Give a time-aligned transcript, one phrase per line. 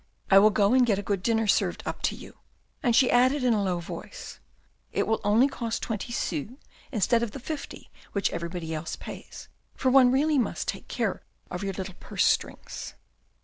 [0.31, 2.39] I will go and get a good dinner served up to you,
[2.81, 4.39] and she added in a low voice,"
[4.91, 6.57] It will only cost twenty sous
[6.91, 11.63] instead of the fifty which everybody else pays, for one must really take care of
[11.63, 12.95] your little purse strings."